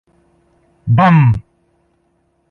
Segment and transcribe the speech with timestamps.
[0.95, 1.19] Μπαμ!